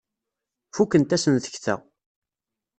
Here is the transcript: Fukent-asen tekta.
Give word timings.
Fukent-asen 0.75 1.35
tekta. 1.43 1.75